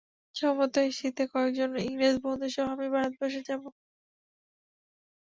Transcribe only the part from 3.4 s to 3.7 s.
যাব।